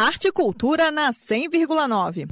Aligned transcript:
Arte 0.00 0.28
e 0.28 0.32
Cultura 0.32 0.92
na 0.92 1.12
100,9. 1.12 2.28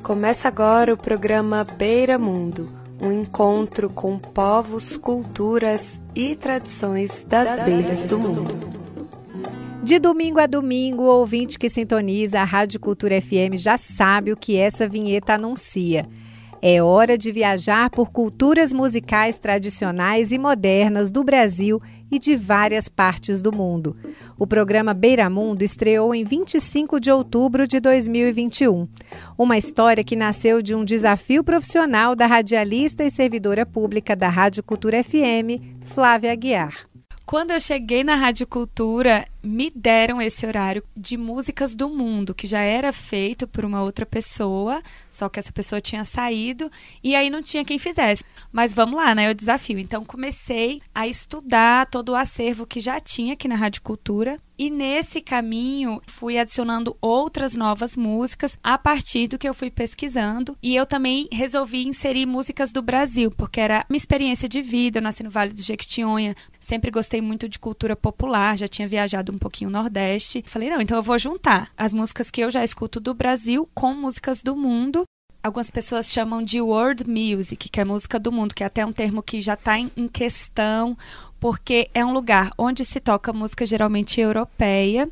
Começa 0.00 0.46
agora 0.46 0.94
o 0.94 0.96
programa 0.96 1.64
Beira 1.64 2.20
Mundo, 2.20 2.70
um 3.00 3.10
encontro 3.10 3.90
com 3.90 4.16
povos, 4.16 4.96
culturas 4.96 6.00
e 6.14 6.36
tradições 6.36 7.24
das 7.24 7.64
beiras 7.64 8.04
do 8.04 8.16
mundo. 8.16 8.82
De 9.82 9.98
domingo 9.98 10.38
a 10.38 10.46
domingo, 10.46 11.02
o 11.02 11.18
ouvinte 11.18 11.58
que 11.58 11.68
sintoniza 11.68 12.40
a 12.40 12.44
Rádio 12.44 12.78
Cultura 12.78 13.20
FM 13.20 13.56
já 13.56 13.76
sabe 13.76 14.30
o 14.30 14.36
que 14.36 14.56
essa 14.56 14.88
vinheta 14.88 15.34
anuncia. 15.34 16.08
É 16.64 16.80
hora 16.80 17.18
de 17.18 17.32
viajar 17.32 17.90
por 17.90 18.12
culturas 18.12 18.72
musicais 18.72 19.36
tradicionais 19.36 20.30
e 20.30 20.38
modernas 20.38 21.10
do 21.10 21.24
Brasil 21.24 21.82
e 22.08 22.20
de 22.20 22.36
várias 22.36 22.88
partes 22.88 23.42
do 23.42 23.50
mundo. 23.50 23.96
O 24.38 24.46
programa 24.46 24.94
Beira 24.94 25.28
Mundo 25.28 25.62
estreou 25.62 26.14
em 26.14 26.22
25 26.22 27.00
de 27.00 27.10
outubro 27.10 27.66
de 27.66 27.80
2021. 27.80 28.86
Uma 29.36 29.58
história 29.58 30.04
que 30.04 30.14
nasceu 30.14 30.62
de 30.62 30.72
um 30.72 30.84
desafio 30.84 31.42
profissional 31.42 32.14
da 32.14 32.26
radialista 32.26 33.02
e 33.02 33.10
servidora 33.10 33.66
pública 33.66 34.14
da 34.14 34.28
Rádio 34.28 34.62
Cultura 34.62 35.02
FM, 35.02 35.82
Flávia 35.82 36.30
Aguiar. 36.30 36.86
Quando 37.26 37.50
eu 37.50 37.60
cheguei 37.60 38.04
na 38.04 38.14
Rádio 38.14 38.46
Cultura, 38.46 39.24
me 39.42 39.70
deram 39.74 40.20
esse 40.20 40.46
horário 40.46 40.82
de 40.96 41.16
músicas 41.16 41.74
do 41.74 41.88
mundo, 41.88 42.34
que 42.34 42.46
já 42.46 42.60
era 42.60 42.92
feito 42.92 43.46
por 43.46 43.64
uma 43.64 43.82
outra 43.82 44.06
pessoa, 44.06 44.82
só 45.10 45.28
que 45.28 45.38
essa 45.38 45.52
pessoa 45.52 45.80
tinha 45.80 46.04
saído 46.04 46.70
e 47.02 47.14
aí 47.14 47.28
não 47.28 47.42
tinha 47.42 47.64
quem 47.64 47.78
fizesse. 47.78 48.24
Mas 48.50 48.72
vamos 48.74 48.96
lá, 48.96 49.14
né? 49.14 49.30
O 49.30 49.34
desafio. 49.34 49.78
Então 49.78 50.04
comecei 50.04 50.80
a 50.94 51.06
estudar 51.06 51.86
todo 51.86 52.10
o 52.10 52.16
acervo 52.16 52.66
que 52.66 52.80
já 52.80 53.00
tinha 53.00 53.34
aqui 53.34 53.48
na 53.48 53.56
Rádio 53.56 53.82
Cultura 53.82 54.40
e 54.58 54.70
nesse 54.70 55.20
caminho 55.20 56.00
fui 56.06 56.38
adicionando 56.38 56.96
outras 57.00 57.56
novas 57.56 57.96
músicas 57.96 58.56
a 58.62 58.78
partir 58.78 59.26
do 59.26 59.36
que 59.36 59.48
eu 59.48 59.54
fui 59.54 59.72
pesquisando. 59.72 60.56
E 60.62 60.76
eu 60.76 60.86
também 60.86 61.26
resolvi 61.32 61.84
inserir 61.84 62.26
músicas 62.26 62.70
do 62.70 62.80
Brasil, 62.80 63.30
porque 63.36 63.60
era 63.60 63.84
minha 63.88 63.96
experiência 63.96 64.48
de 64.48 64.62
vida. 64.62 64.98
Eu 64.98 65.02
nasci 65.02 65.24
no 65.24 65.30
Vale 65.30 65.52
do 65.52 65.60
Jequitinhonha, 65.60 66.36
sempre 66.60 66.92
gostei 66.92 67.20
muito 67.20 67.48
de 67.48 67.58
cultura 67.58 67.96
popular, 67.96 68.56
já 68.56 68.68
tinha 68.68 68.86
viajado 68.86 69.31
um 69.34 69.38
pouquinho 69.38 69.70
Nordeste. 69.70 70.42
Falei, 70.46 70.70
não, 70.70 70.80
então 70.80 70.96
eu 70.96 71.02
vou 71.02 71.18
juntar 71.18 71.70
as 71.76 71.92
músicas 71.92 72.30
que 72.30 72.40
eu 72.40 72.50
já 72.50 72.62
escuto 72.62 73.00
do 73.00 73.14
Brasil 73.14 73.68
com 73.74 73.94
músicas 73.94 74.42
do 74.42 74.56
mundo 74.56 75.04
algumas 75.42 75.70
pessoas 75.70 76.10
chamam 76.10 76.42
de 76.42 76.60
world 76.60 77.04
music, 77.08 77.68
que 77.68 77.80
é 77.80 77.84
música 77.84 78.18
do 78.18 78.30
mundo, 78.30 78.54
que 78.54 78.62
é 78.62 78.66
até 78.66 78.86
um 78.86 78.92
termo 78.92 79.22
que 79.22 79.40
já 79.42 79.54
está 79.54 79.76
em, 79.78 79.90
questão, 80.08 80.96
porque 81.40 81.90
é 81.92 82.04
um 82.04 82.12
lugar 82.12 82.50
onde 82.56 82.84
se 82.84 83.00
toca 83.00 83.32
música 83.32 83.66
geralmente 83.66 84.20
europeia 84.20 85.08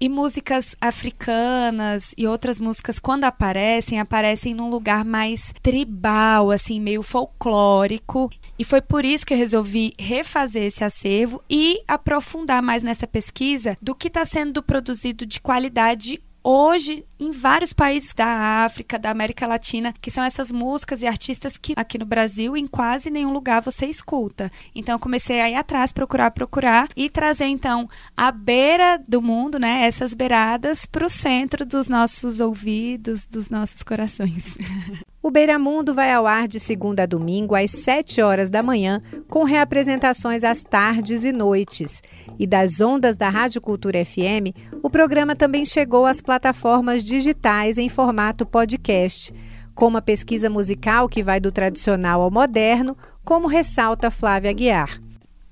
e 0.00 0.08
músicas 0.08 0.74
africanas 0.80 2.12
e 2.16 2.26
outras 2.26 2.58
músicas 2.58 2.98
quando 2.98 3.24
aparecem, 3.24 4.00
aparecem 4.00 4.54
num 4.54 4.68
lugar 4.68 5.04
mais 5.04 5.54
tribal, 5.62 6.50
assim, 6.50 6.80
meio 6.80 7.02
folclórico. 7.02 8.28
E 8.58 8.64
foi 8.64 8.80
por 8.80 9.04
isso 9.04 9.24
que 9.24 9.32
eu 9.32 9.38
resolvi 9.38 9.92
refazer 9.98 10.64
esse 10.64 10.82
acervo 10.82 11.42
e 11.48 11.80
aprofundar 11.86 12.62
mais 12.62 12.82
nessa 12.82 13.06
pesquisa 13.06 13.76
do 13.80 13.94
que 13.94 14.08
está 14.08 14.24
sendo 14.24 14.62
produzido 14.62 15.24
de 15.24 15.40
qualidade 15.40 16.20
hoje 16.42 17.04
em 17.20 17.30
vários 17.30 17.72
países 17.72 18.14
da 18.14 18.64
África, 18.64 18.98
da 18.98 19.10
América 19.10 19.46
Latina, 19.46 19.92
que 20.00 20.10
são 20.10 20.24
essas 20.24 20.50
músicas 20.50 21.02
e 21.02 21.06
artistas 21.06 21.58
que 21.58 21.74
aqui 21.76 21.98
no 21.98 22.06
Brasil 22.06 22.56
em 22.56 22.66
quase 22.66 23.10
nenhum 23.10 23.32
lugar 23.32 23.60
você 23.60 23.86
escuta. 23.86 24.50
Então 24.74 24.94
eu 24.94 24.98
comecei 24.98 25.40
a 25.40 25.50
ir 25.50 25.54
atrás, 25.54 25.92
procurar, 25.92 26.30
procurar 26.30 26.88
e 26.96 27.10
trazer 27.10 27.46
então 27.46 27.88
a 28.16 28.32
beira 28.32 28.98
do 29.06 29.20
mundo, 29.20 29.58
né, 29.58 29.84
essas 29.86 30.14
beiradas 30.14 30.86
para 30.86 31.04
o 31.04 31.10
centro 31.10 31.66
dos 31.66 31.88
nossos 31.88 32.40
ouvidos, 32.40 33.26
dos 33.26 33.50
nossos 33.50 33.82
corações. 33.82 34.56
O 35.20 35.32
Beiramundo 35.32 35.92
vai 35.92 36.12
ao 36.12 36.28
ar 36.28 36.46
de 36.46 36.60
segunda 36.60 37.02
a 37.02 37.06
domingo 37.06 37.56
às 37.56 37.72
7 37.72 38.22
horas 38.22 38.48
da 38.48 38.62
manhã, 38.62 39.02
com 39.28 39.42
reapresentações 39.42 40.44
às 40.44 40.62
tardes 40.62 41.24
e 41.24 41.32
noites. 41.32 42.00
E 42.38 42.46
das 42.46 42.80
ondas 42.80 43.16
da 43.16 43.28
Rádio 43.28 43.60
Cultura 43.60 44.04
FM, 44.04 44.54
o 44.80 44.88
programa 44.88 45.34
também 45.34 45.64
chegou 45.64 46.06
às 46.06 46.20
plataformas 46.20 47.02
digitais 47.02 47.78
em 47.78 47.88
formato 47.88 48.46
podcast, 48.46 49.34
com 49.74 49.88
uma 49.88 50.00
pesquisa 50.00 50.48
musical 50.48 51.08
que 51.08 51.22
vai 51.22 51.40
do 51.40 51.50
tradicional 51.50 52.22
ao 52.22 52.30
moderno, 52.30 52.96
como 53.24 53.48
ressalta 53.48 54.12
Flávia 54.12 54.52
Guiar. 54.52 55.00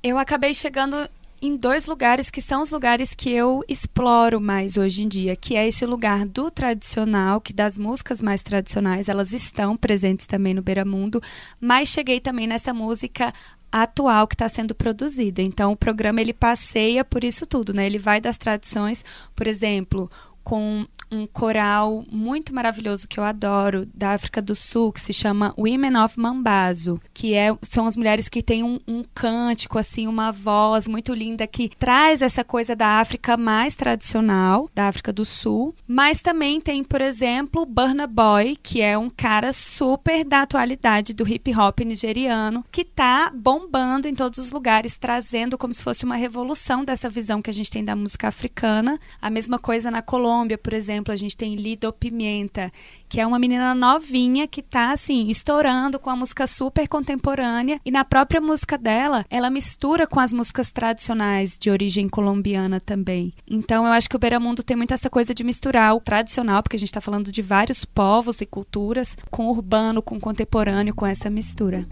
Eu 0.01 0.17
acabei 0.17 0.55
chegando 0.55 0.97
em 1.41 1.57
dois 1.57 1.87
lugares 1.87 2.31
que 2.31 2.41
são 2.41 2.63
os 2.63 2.71
lugares 2.71 3.15
que 3.15 3.31
eu 3.31 3.63
exploro 3.69 4.41
mais 4.41 4.77
hoje 4.77 5.03
em 5.03 5.09
dia, 5.09 5.37
que 5.37 5.57
é 5.57 5.69
esse 5.69 5.85
lugar 5.85 6.25
do 6.25 6.51
tradicional, 6.51 7.41
que 7.41 7.53
das 7.53 7.79
músicas 7.79 8.23
mais 8.23 8.43
tradicionais, 8.43 9.09
elas 9.09 9.33
estão 9.33 9.77
presentes 9.77 10.27
também 10.27 10.55
no 10.55 10.63
Beiramundo, 10.63 11.21
mas 11.61 11.91
cheguei 11.91 12.21
também 12.21 12.47
nessa 12.47 12.73
música 12.73 13.33
atual 13.71 14.27
que 14.27 14.35
está 14.35 14.49
sendo 14.49 14.75
produzida. 14.75 15.43
Então 15.43 15.73
o 15.73 15.77
programa 15.77 16.21
ele 16.21 16.33
passeia 16.33 17.05
por 17.05 17.23
isso 17.23 17.47
tudo, 17.47 17.75
né? 17.75 17.87
Ele 17.87 17.99
vai 17.99 18.21
das 18.21 18.39
tradições, 18.39 19.05
por 19.35 19.47
exemplo, 19.47 20.11
com 20.47 20.87
um 21.11 21.27
coral 21.27 22.05
muito 22.09 22.55
maravilhoso 22.55 23.09
que 23.09 23.19
eu 23.19 23.25
adoro, 23.25 23.85
da 23.93 24.13
África 24.13 24.41
do 24.41 24.55
Sul, 24.55 24.93
que 24.93 25.01
se 25.01 25.13
chama 25.13 25.53
Women 25.59 25.97
of 25.97 26.21
Mambazo, 26.21 27.01
que 27.13 27.35
é, 27.35 27.57
são 27.63 27.85
as 27.85 27.97
mulheres 27.97 28.29
que 28.29 28.43
têm 28.43 28.63
um, 28.63 28.79
um 28.87 29.03
cântico, 29.13 29.77
assim, 29.77 30.07
uma 30.07 30.31
voz 30.31 30.87
muito 30.87 31.13
linda 31.13 31.49
que 31.49 31.69
traz 31.69 32.23
essa 32.23 32.45
coisa 32.45 32.77
da 32.77 33.01
África 33.01 33.37
mais 33.37 33.75
tradicional, 33.75 34.71
da 34.73 34.87
África 34.87 35.13
do 35.13 35.25
Sul. 35.25 35.75
Mas 35.87 36.23
também 36.23 36.61
tem, 36.61 36.85
por 36.85 37.01
exemplo, 37.01 37.67
Burna 37.67 38.07
Boy, 38.07 38.57
que 38.63 38.81
é 38.81 38.97
um 38.97 39.11
cara 39.11 39.53
super 39.53 40.25
da 40.25 40.43
atualidade 40.43 41.13
do 41.13 41.27
hip 41.29 41.53
hop 41.57 41.81
nigeriano, 41.81 42.65
que 42.71 42.85
tá 42.85 43.33
bombando 43.35 44.07
em 44.07 44.15
todos 44.15 44.39
os 44.39 44.53
lugares, 44.53 44.97
trazendo 44.97 45.59
como 45.59 45.75
se 45.75 45.83
fosse 45.83 46.05
uma 46.05 46.15
revolução 46.15 46.85
dessa 46.85 47.11
visão 47.11 47.43
que 47.43 47.51
a 47.51 47.55
gente 47.55 47.71
tem 47.71 47.85
da 47.85 47.97
música 47.97 48.29
africana. 48.29 48.97
A 49.21 49.29
mesma 49.29 49.59
coisa 49.59 49.91
na 49.91 50.03
Colômbia 50.03 50.36
Colômbia, 50.37 50.59
por 50.59 50.75
exemplo, 50.75 51.15
a 51.15 51.17
gente 51.17 51.35
tem 51.35 51.55
Lido 51.55 51.91
Pimenta, 51.95 52.71
que 53.09 53.19
é 53.19 53.27
uma 53.27 53.39
menina 53.39 53.75
novinha 53.75 54.47
que 54.47 54.61
tá 54.61 54.93
assim, 54.93 55.29
estourando 55.29 55.99
com 55.99 56.11
a 56.11 56.17
música 56.17 56.47
super 56.47 56.87
contemporânea 56.87 57.81
e 57.83 57.91
na 57.91 58.05
própria 58.05 58.39
música 58.39 58.77
dela, 58.77 59.25
ela 59.31 59.49
mistura 59.49 60.07
com 60.07 60.21
as 60.21 60.35
músicas 60.35 60.71
tradicionais 60.71 61.57
de 61.59 61.71
origem 61.71 62.07
colombiana 62.07 62.79
também. 62.79 63.33
Então 63.49 63.87
eu 63.87 63.93
acho 63.93 64.11
que 64.11 64.17
o 64.17 64.19
Beiramundo 64.19 64.63
tem 64.63 64.77
muito 64.77 64.93
essa 64.93 65.09
coisa 65.09 65.35
de 65.35 65.43
misturar 65.43 65.95
o 65.95 66.01
tradicional, 66.01 66.63
porque 66.63 66.77
a 66.77 66.79
gente 66.79 66.89
está 66.89 67.01
falando 67.01 67.33
de 67.33 67.41
vários 67.41 67.87
povos 67.87 68.43
e 68.43 68.47
culturas, 68.47 69.17
com 69.31 69.47
o 69.47 69.51
urbano, 69.53 70.03
com 70.03 70.17
o 70.17 70.21
contemporâneo, 70.21 70.95
com 70.95 71.07
essa 71.07 71.31
mistura. 71.31 71.89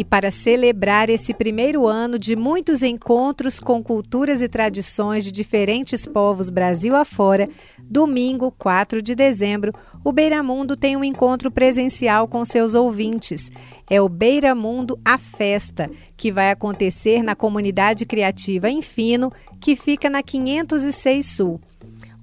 E 0.00 0.04
para 0.04 0.30
celebrar 0.30 1.10
esse 1.10 1.34
primeiro 1.34 1.86
ano 1.86 2.18
de 2.18 2.34
muitos 2.34 2.82
encontros 2.82 3.60
com 3.60 3.82
culturas 3.82 4.40
e 4.40 4.48
tradições 4.48 5.22
de 5.22 5.30
diferentes 5.30 6.06
povos 6.06 6.48
Brasil 6.48 6.96
afora, 6.96 7.46
domingo, 7.78 8.50
4 8.50 9.02
de 9.02 9.14
dezembro, 9.14 9.74
o 10.02 10.10
Beiramundo 10.10 10.74
tem 10.74 10.96
um 10.96 11.04
encontro 11.04 11.50
presencial 11.50 12.26
com 12.26 12.42
seus 12.46 12.74
ouvintes. 12.74 13.52
É 13.90 14.00
o 14.00 14.08
Beiramundo 14.08 14.98
A 15.04 15.18
Festa, 15.18 15.90
que 16.16 16.32
vai 16.32 16.50
acontecer 16.50 17.22
na 17.22 17.34
comunidade 17.34 18.06
criativa 18.06 18.70
Infino, 18.70 19.30
que 19.60 19.76
fica 19.76 20.08
na 20.08 20.22
506 20.22 21.26
Sul. 21.26 21.60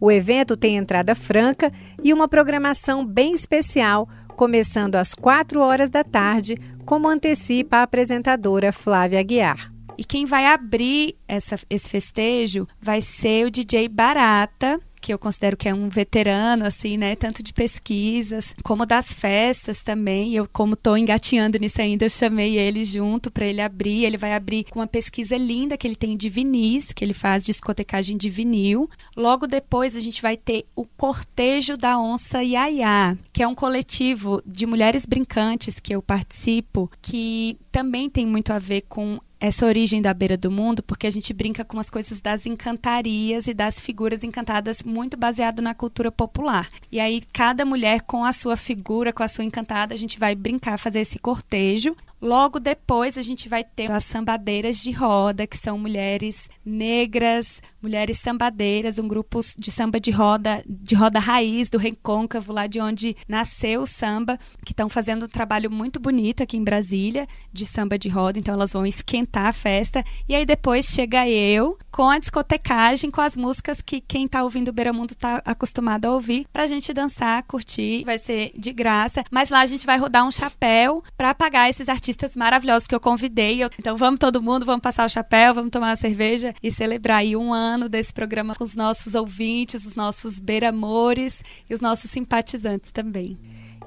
O 0.01 0.09
evento 0.09 0.57
tem 0.57 0.77
entrada 0.77 1.13
franca 1.13 1.71
e 2.03 2.11
uma 2.11 2.27
programação 2.27 3.05
bem 3.05 3.35
especial, 3.35 4.09
começando 4.35 4.95
às 4.95 5.13
4 5.13 5.59
horas 5.59 5.91
da 5.91 6.03
tarde, 6.03 6.56
como 6.88 7.10
antecipa 7.10 7.80
a 7.80 7.84
apresentadora 7.84 8.72
Flávia 8.72 9.19
Aguiar. 9.19 9.74
E 9.98 10.06
quem 10.06 10.25
vai 10.25 10.45
abrir 10.45 11.18
essa, 11.28 11.60
esse 11.69 11.89
festejo 11.89 12.66
vai 12.80 13.01
ser 13.01 13.45
o 13.45 13.51
DJ 13.51 13.89
Barata, 13.89 14.80
que 15.01 15.13
eu 15.13 15.19
considero 15.19 15.57
que 15.57 15.69
é 15.69 15.73
um 15.73 15.89
veterano, 15.89 16.65
assim, 16.65 16.97
né? 16.97 17.15
Tanto 17.15 17.41
de 17.41 17.53
pesquisas, 17.53 18.55
como 18.63 18.85
das 18.85 19.13
festas 19.13 19.81
também. 19.81 20.33
Eu, 20.33 20.47
como 20.51 20.73
estou 20.73 20.97
engateando 20.97 21.57
nisso 21.57 21.81
ainda, 21.81 22.05
eu 22.05 22.09
chamei 22.09 22.57
ele 22.57 22.83
junto 22.83 23.31
para 23.31 23.45
ele 23.45 23.61
abrir. 23.61 24.05
Ele 24.05 24.17
vai 24.17 24.33
abrir 24.33 24.65
com 24.65 24.79
uma 24.79 24.88
pesquisa 24.88 25.38
linda 25.38 25.77
que 25.77 25.88
ele 25.88 25.95
tem 25.95 26.17
de 26.17 26.29
vinis, 26.29 26.91
que 26.91 27.03
ele 27.03 27.13
faz 27.13 27.45
discotecagem 27.45 28.17
de 28.17 28.29
vinil. 28.29 28.89
Logo 29.15 29.47
depois, 29.47 29.95
a 29.95 29.99
gente 29.99 30.21
vai 30.21 30.38
ter 30.38 30.65
o 30.75 30.85
Cortejo 30.85 31.77
da 31.77 32.00
Onça 32.00 32.43
Yaya, 32.43 33.17
que 33.31 33.43
é 33.43 33.47
um 33.47 33.55
coletivo 33.55 34.41
de 34.45 34.65
mulheres 34.65 35.05
brincantes 35.05 35.79
que 35.79 35.93
eu 35.93 36.01
participo, 36.01 36.89
que 37.01 37.57
também 37.71 38.09
tem 38.09 38.25
muito 38.25 38.51
a 38.51 38.59
ver 38.59 38.81
com 38.81 39.19
essa 39.39 39.66
origem 39.66 40.01
da 40.01 40.13
beira 40.13 40.38
do 40.38 40.51
mundo, 40.51 40.81
porque 40.84 41.07
a 41.07 41.10
gente 41.10 41.34
brinca 41.34 41.63
com 41.63 41.80
as 41.80 41.89
coisas 41.89 42.22
das 42.22 42.45
encantarias 42.45 43.48
e 43.48 43.54
das 43.54 43.80
figuras 43.80 44.24
encantadas 44.24 44.84
muito 44.84 45.18
baseado 45.18 45.62
na 45.62 45.74
cultura 45.74 46.12
popular. 46.12 46.68
E 46.92 47.00
aí 47.00 47.22
cada 47.31 47.66
mulher 47.66 48.01
com 48.01 48.25
a 48.25 48.34
sua 48.34 48.57
figura, 48.57 49.13
com 49.13 49.24
a 49.24 49.28
sua 49.28 49.44
encantada, 49.44 49.94
a 49.94 49.98
gente 49.98 50.19
vai 50.19 50.36
brincar, 50.36 50.78
fazer 50.78 51.01
esse 51.01 51.19
cortejo. 51.19 51.95
Logo 52.19 52.59
depois 52.59 53.15
a 53.15 53.21
gente 53.21 53.47
vai 53.47 53.63
ter 53.63 53.91
as 53.91 54.03
sambadeiras 54.03 54.77
de 54.77 54.91
roda, 54.91 55.45
que 55.45 55.57
são 55.57 55.77
mulheres 55.77 56.49
negras, 56.65 57.61
mulheres 57.81 58.17
sambadeiras, 58.17 58.97
um 58.97 59.07
grupo 59.07 59.39
de 59.55 59.71
samba 59.71 59.99
de 59.99 60.09
roda, 60.09 60.63
de 60.67 60.95
roda 60.95 61.19
raiz 61.19 61.69
do 61.69 61.77
Recôncavo, 61.77 62.51
lá 62.51 62.65
de 62.65 62.81
onde 62.81 63.15
nasceu 63.27 63.83
o 63.83 63.87
samba, 63.87 64.37
que 64.65 64.71
estão 64.71 64.89
fazendo 64.89 65.25
um 65.25 65.29
trabalho 65.29 65.69
muito 65.69 65.99
bonito 65.99 66.41
aqui 66.41 66.57
em 66.57 66.63
Brasília, 66.63 67.27
de 67.53 67.67
samba 67.67 67.99
de 67.99 68.09
roda, 68.09 68.39
então 68.39 68.55
elas 68.55 68.73
vão 68.73 68.85
esquentar 68.85 69.45
a 69.45 69.53
festa. 69.53 70.03
E 70.27 70.33
aí 70.33 70.45
depois 70.45 70.87
chega 70.87 71.29
eu 71.29 71.77
com 71.91 72.09
a 72.09 72.17
discotecagem, 72.17 73.11
com 73.11 73.21
as 73.21 73.37
músicas 73.37 73.79
que 73.79 74.01
quem 74.01 74.25
está 74.25 74.43
ouvindo 74.43 74.69
o 74.69 74.73
Beiramundo 74.73 75.13
está 75.13 75.41
acostumado 75.45 76.05
a 76.05 76.13
ouvir, 76.13 76.47
para 76.51 76.63
a 76.63 76.67
gente 76.67 76.91
dançar, 76.93 77.43
curtir, 77.43 78.03
vai 78.05 78.17
ser 78.17 78.51
de 78.57 78.73
graça. 78.73 79.23
Mas 79.31 79.49
lá 79.49 79.59
a 79.59 79.65
gente 79.67 79.85
vai 79.85 79.99
rodar 79.99 80.25
um 80.25 80.31
chapéu 80.31 81.03
para 81.15 81.33
pagar 81.35 81.69
esses 81.69 81.87
artistas 81.87 82.06
maravilhosos 82.36 82.88
que 82.88 82.95
eu 82.95 83.00
convidei. 83.00 83.63
Então 83.80 83.98
vamos 83.98 84.19
todo 84.19 84.42
mundo, 84.42 84.65
vamos 84.65 84.81
passar 84.81 85.06
o 85.06 85.09
chapéu, 85.09 85.54
vamos 85.54 85.71
tomar 85.71 85.89
uma 85.89 85.95
cerveja 85.95 86.54
e 86.62 86.71
celebrar 86.71 87.19
aí 87.19 87.36
um 87.36 87.54
ano 87.54 87.89
desse 87.89 88.13
programa 88.13 88.56
com 88.56 88.63
os 88.63 88.75
nossos 88.75 89.15
ouvintes, 89.15 89.86
os 89.86 89.95
nossos 89.95 90.39
beiramores 90.39 91.44
e 91.69 91.74
os 91.74 91.81
nossos 91.81 92.12
simpatizantes 92.12 92.92
também. 92.92 93.38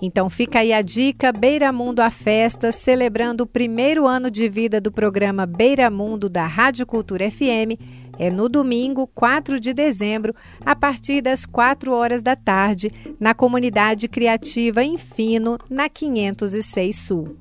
Então 0.02 0.31
fica 0.31 0.61
aí 0.61 0.72
a 0.72 0.81
dica 0.81 1.31
Beira 1.31 1.70
Mundo 1.70 2.00
a 2.00 2.11
Festa, 2.11 2.72
celebrando 2.72 3.44
o 3.44 3.46
primeiro 3.46 4.06
ano 4.06 4.31
de 4.31 4.49
vida 4.49 4.81
do 4.81 4.90
programa 4.90 5.44
Beira 5.44 5.90
Mundo 5.90 6.28
da 6.28 6.46
Rádio 6.46 6.87
Cultura 6.87 7.31
FM. 7.31 7.76
É 8.19 8.31
no 8.31 8.49
domingo, 8.49 9.06
4 9.06 9.61
de 9.61 9.73
dezembro, 9.73 10.34
a 10.64 10.75
partir 10.75 11.20
das 11.20 11.44
4 11.46 11.93
horas 11.93 12.23
da 12.23 12.34
tarde, 12.34 12.93
na 13.19 13.34
comunidade 13.34 14.08
criativa 14.08 14.82
Infino, 14.82 15.58
na 15.69 15.88
506 15.88 16.96
Sul. 16.96 17.37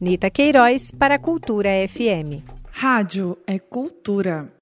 Nita 0.00 0.28
Queiroz, 0.28 0.90
para 0.90 1.14
a 1.14 1.18
Cultura 1.18 1.68
FM. 1.88 2.42
Rádio 2.70 3.38
é 3.46 3.58
cultura. 3.58 4.52